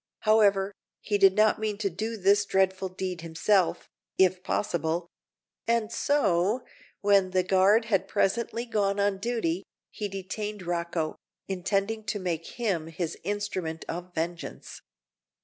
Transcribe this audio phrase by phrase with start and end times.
[0.21, 5.07] However, he did not mean to do this dreadful deed himself, if possible;
[5.67, 6.63] and so,
[7.01, 11.17] when the guard had presently gone on duty, he detained Rocco,
[11.47, 14.81] intending to make him his instrument of vengeance.